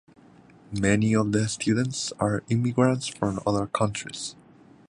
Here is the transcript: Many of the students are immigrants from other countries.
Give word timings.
Many 0.79 1.13
of 1.15 1.31
the 1.31 1.47
students 1.47 2.11
are 2.19 2.43
immigrants 2.49 3.05
from 3.07 3.39
other 3.45 3.67
countries. 3.67 4.35